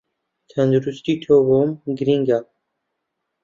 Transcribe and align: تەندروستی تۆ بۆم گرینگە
تەندروستی 0.51 1.15
تۆ 1.23 1.33
بۆم 1.47 1.69
گرینگە 1.97 2.39